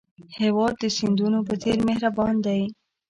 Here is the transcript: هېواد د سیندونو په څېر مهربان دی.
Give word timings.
هېواد 0.39 0.73
د 0.79 0.83
سیندونو 0.97 1.39
په 1.47 1.55
څېر 1.61 1.77
مهربان 1.89 2.35
دی. 2.45 2.61